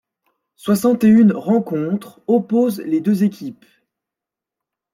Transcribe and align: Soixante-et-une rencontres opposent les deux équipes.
Soixante-et-une 0.55 1.31
rencontres 1.31 2.21
opposent 2.25 2.79
les 2.79 3.01
deux 3.01 3.23
équipes. 3.23 3.63